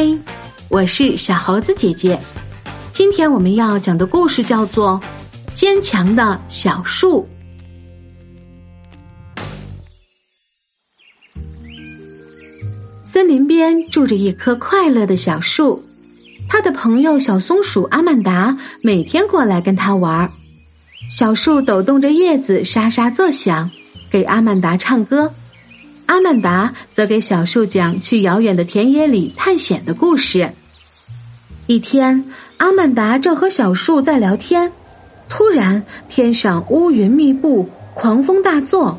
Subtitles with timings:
[0.00, 0.04] 嗨，
[0.68, 2.16] 我是小猴子姐姐。
[2.92, 5.00] 今天我们要讲的故事叫做
[5.54, 7.26] 《坚强的小树》。
[13.02, 15.84] 森林边住着一棵快乐的小树，
[16.48, 20.30] 他的朋友小松鼠阿曼达每天过来跟他玩。
[21.10, 23.68] 小树抖动着叶子，沙沙作响，
[24.08, 25.34] 给阿曼达唱歌。
[26.08, 30.50] 阿曼达则给小树讲去遥远的田野里探险的故事。
[31.66, 32.24] 一天，
[32.56, 34.72] 阿曼达正和小树在聊天，
[35.28, 38.98] 突然天上乌云密布，狂风大作。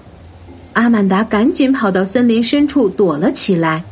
[0.74, 3.84] 阿曼达赶紧跑到森林深处躲了起来。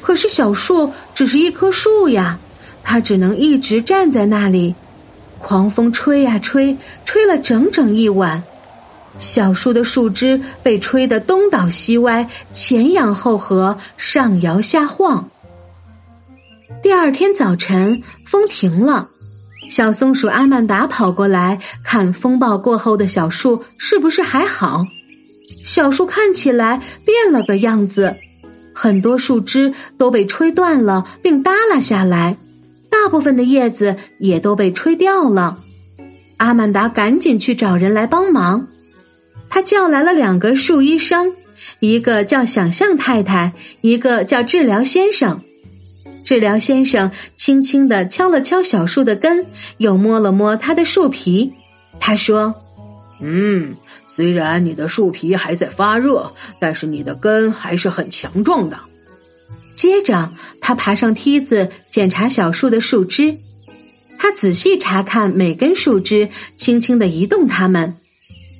[0.00, 2.38] 可是小树只是一棵树呀，
[2.82, 4.74] 它只能一直站在那里。
[5.38, 8.42] 狂风吹呀吹，吹了整整一晚。
[9.18, 15.28] 小树的树枝被吹得东倒西歪，前仰后合，上摇下晃。
[16.82, 19.08] 第二天早晨，风停了，
[19.68, 24.84] 小松鼠阿曼达跑过来看风暴过后的小树是不是还好。
[25.62, 28.16] 小树看起来变了个样子，
[28.74, 32.36] 很多树枝都被吹断了，并耷拉下来，
[32.90, 35.58] 大部分的叶子也都被吹掉了。
[36.38, 38.66] 阿曼达赶紧去找人来帮忙。
[39.54, 41.30] 他叫来了两个树医生，
[41.78, 45.42] 一个叫想象太太，一个叫治疗先生。
[46.24, 49.44] 治疗先生轻轻的敲了敲小树的根，
[49.76, 51.52] 又摸了摸它的树皮。
[52.00, 52.54] 他说
[53.20, 58.80] ：“嗯，虽然你的树皮还在发热，但是你的根还是很强壮的。”
[59.76, 63.36] 接着，他爬上梯子检查小树的树枝。
[64.16, 67.96] 他仔细查看每根树枝，轻轻的移动它们。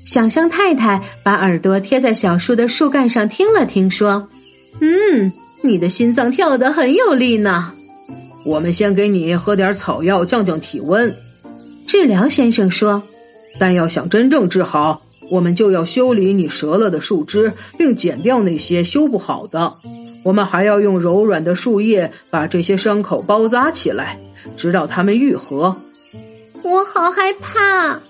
[0.04, 4.28] 想象太太把耳朵贴在小树的树干上听了听，说
[4.80, 7.72] ：“嗯，你的心脏跳得很有力呢。
[8.44, 11.14] 我们先给你喝点草药降降体温。”
[11.86, 13.02] 治疗先生说
[13.58, 19.72] ：“但要想真正治好，我们就要修理你折了的树枝，并剪掉那些修不好的。
[20.24, 24.18] 我们还要用柔软的树叶把这些伤口包扎起来，
[24.56, 25.74] 直到它们愈合。”
[26.62, 28.00] 我好害怕。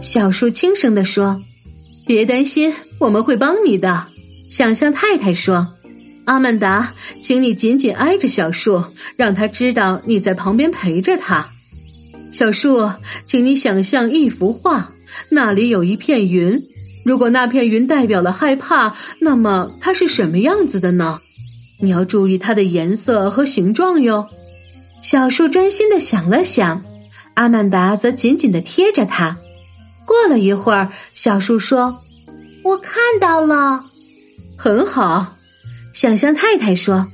[0.00, 1.42] 小树轻声地说
[2.06, 4.06] ：“别担心，我们会帮你的。”
[4.50, 5.68] 想象太太说
[6.24, 8.84] ：“阿曼达，请你紧紧挨着小树，
[9.16, 11.48] 让他知道你在旁边陪着他。”
[12.32, 12.90] 小树，
[13.24, 14.92] 请你想象一幅画，
[15.28, 16.60] 那里有一片云。
[17.04, 21.20] 如果那片云代表了害怕，那么它是什么样子的呢？
[21.80, 24.26] 你要注意它的颜色和形状哟。
[25.02, 26.84] 小树专心的想了想，
[27.34, 29.36] 阿曼达则紧紧的贴着他。
[30.06, 31.98] 过了一会儿，小树说
[32.64, 33.84] ：“我看到了，
[34.56, 35.36] 很好。”
[35.92, 37.06] 想象太太说：“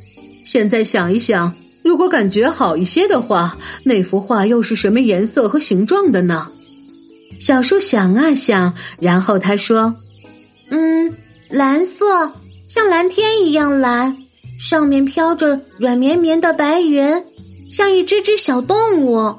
[0.45, 6.51] 现在想一想，如果感觉好一些的话，那幅画又是什么颜色和形状的呢？”
[7.41, 9.95] 小树想啊想，然后他说
[10.71, 11.15] ：“嗯，
[11.51, 12.33] 蓝色，
[12.69, 14.17] 像蓝天一样蓝，
[14.61, 17.25] 上面飘着软绵绵的白云，
[17.71, 19.35] 像一只只小动物。”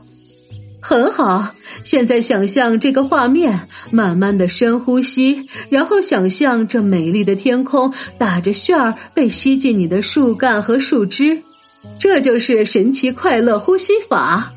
[0.82, 1.54] 很好，
[1.84, 11.44] 现在想象这个画面，慢慢的深呼吸，然后想象这美丽的天空打着旋儿被吸进你的树干和树枝，
[12.00, 14.54] 这就是神奇快乐呼吸法。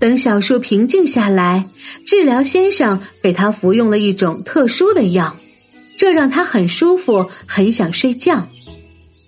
[0.00, 1.68] 等小树平静下来，
[2.06, 5.36] 治疗先生给他服用了一种特殊的药，
[5.98, 8.48] 这让他很舒服，很想睡觉。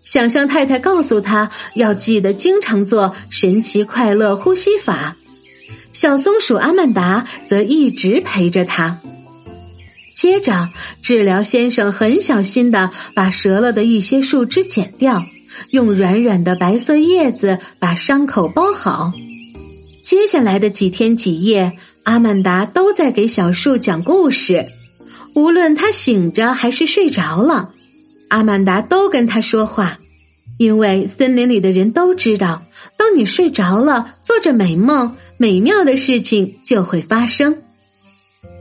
[0.03, 5.17] 想象太太告诉他要记得经常做神奇快乐呼吸法。
[5.97, 9.01] 小松鼠阿曼达则一直陪着他。
[10.15, 10.69] 接着，
[11.01, 15.25] 治疗先生很小心的把折了的一些树枝剪掉，
[15.71, 19.15] 用软软的白色叶子把伤口包好。
[20.03, 24.67] 接下来的几天几夜，阿曼达都在给小树讲故事，
[25.35, 27.71] 无论他醒着还是睡着了，
[28.29, 29.97] 阿曼达都跟他说话。
[30.59, 32.63] 因为森林里的人都知道，
[32.97, 37.63] 当你睡着了，做着美梦，美妙的事情就会发生。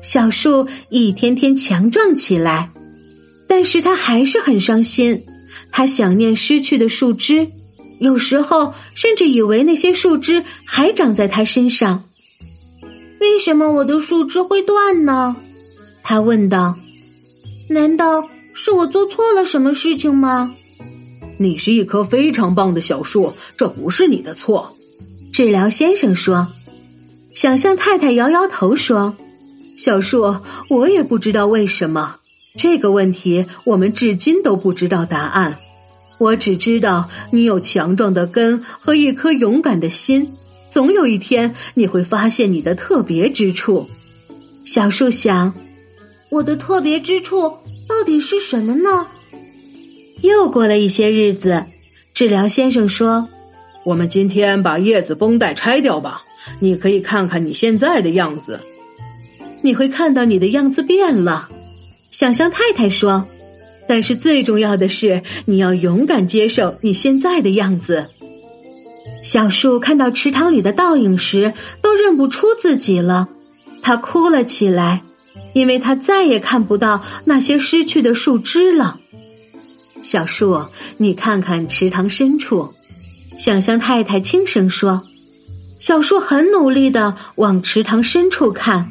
[0.01, 2.69] 小树一天天强壮起来，
[3.47, 5.23] 但是他还是很伤心。
[5.71, 7.47] 他想念失去的树枝，
[7.99, 12.03] 有时候甚至以为那些树枝还长在他身上。
[13.21, 15.35] 为什么我的树枝会断呢？
[16.03, 16.75] 他问道。
[17.67, 20.53] 难道是我做错了什么事情吗？
[21.37, 24.75] 你是一棵非常棒的小树，这不是你的错。”
[25.33, 26.47] 治疗先生说。
[27.33, 29.17] 想象太太摇摇头说
[29.77, 30.37] ：“小树，
[30.69, 32.15] 我也不知道为什么
[32.55, 35.57] 这个问题，我们至今都不知道答案。
[36.17, 40.31] 我只知道你有强壮的根和一颗勇敢的心，
[40.69, 43.89] 总有一天你会发现你的特别之处。
[44.63, 45.53] 小树想，
[46.29, 47.49] 我的特别之处
[47.85, 49.07] 到底是什么呢？
[50.21, 51.65] 又过了一些日子，
[52.13, 53.27] 治疗先生说
[53.85, 56.21] ：“我们今天把叶子绷带拆掉吧，
[56.59, 58.59] 你可以看看你现在的样子。
[59.61, 61.49] 你会看到你的样子变了。”
[62.11, 63.25] 想象太太说。
[63.87, 68.07] 但是最重要的是，你要勇敢接受你现在的样子。
[69.21, 71.53] 小树看到池塘里的倒影时，
[71.83, 73.27] 都认不出自己了，
[73.83, 75.03] 他哭了起来，
[75.53, 78.99] 因为他再也看不到那些失去的树枝了。
[80.05, 80.63] 小树，
[80.97, 82.71] 你看看池塘深处，
[83.39, 85.01] 想象太太轻声说。
[85.79, 88.87] 小树很努力的往池塘深处看，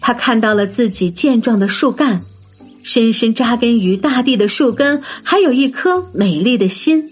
[0.00, 2.22] 他看到了自己健壮的树干。
[2.84, 7.02] 深深扎根于大地的树根，还有一颗美丽的心。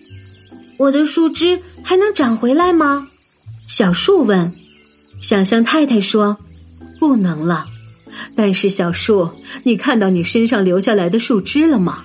[0.79, 3.09] 我的树枝还能长回来吗？
[3.67, 4.53] 小树问。
[5.21, 6.39] 想象太太说
[7.01, 7.67] ：“不能了。”
[8.37, 9.29] 但是小树，
[9.65, 12.05] 你看到你身上留下来的树枝了吗？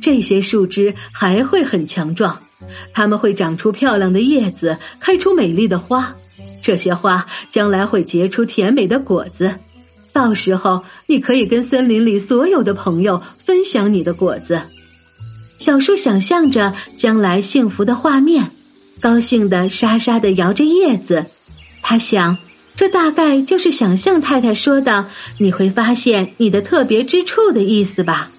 [0.00, 2.38] 这些树枝还会很强壮，
[2.92, 6.14] 它们会长出漂亮的叶子，开出美丽的花。
[6.62, 9.54] 这些花将来会结出甜美的果子。
[10.12, 14.62] 到时候，你可以跟森林里所有的朋友分享你的果子。
[15.58, 18.50] 小树想象着将来幸福的画面，
[19.00, 21.26] 高兴的沙沙的摇着叶子。
[21.82, 22.38] 他想，
[22.76, 25.06] 这大概就是想象太太说的
[25.38, 28.30] “你会发现你的特别之处”的意思吧。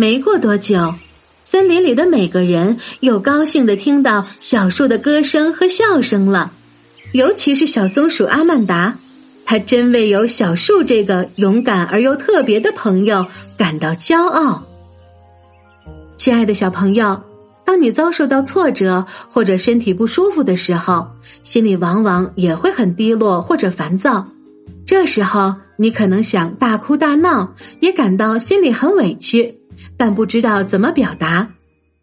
[0.00, 0.94] 没过多久，
[1.42, 6.52] 森林里的每个人又高兴的听到小树的歌声和笑声了，
[7.12, 8.96] 尤其是小松鼠阿曼达。
[9.44, 13.26] 他真为有小树这个勇敢而又特别的朋友
[13.58, 14.62] 感到骄傲。
[16.16, 17.20] 亲爱的小朋友，
[17.66, 21.06] 当你遭受到挫折或者身体不舒服的时候，
[21.42, 24.26] 心里往往也会很低落或者烦躁。
[24.86, 29.59] 这时候，你可能想大哭大闹，也感到心里很委屈，
[30.00, 31.46] 但不知道怎么表达。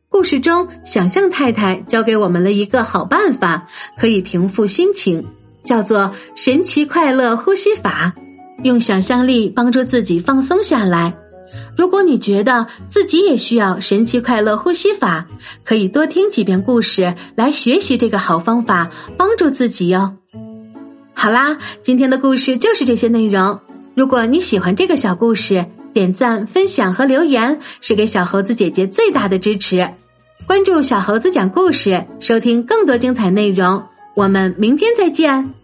[0.08, 3.66] 故事中，想象太太教给我们了一个好办法，
[3.98, 5.26] 可以平复心情。
[5.64, 8.14] 叫做神奇快乐呼吸法，
[8.64, 11.12] 用想象力帮助自己放松下来。
[11.76, 15.26] 如果你觉得自己也需要神奇快乐呼吸法，
[15.66, 20.14] 可以多听几遍故事来学习这个好方法，帮助自己哟。
[21.16, 23.60] 好啦，今天的故事就是这些内容。
[23.96, 25.66] 如果你喜欢这个小故事，
[25.98, 29.90] 点赞、分享和留言是给小猴子姐姐最大的支持。
[30.46, 33.84] 关注小猴子讲故事，收听更多精彩内容。
[34.16, 35.56] 我们明天再见。